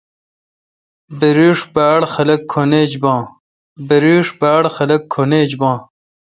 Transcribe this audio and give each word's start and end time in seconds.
بریش 1.19 1.59
باڑ 1.73 1.99
خاق 2.13 2.41
کھن 5.17 5.31
ایج 5.39 5.51
بان۔ 5.61 5.75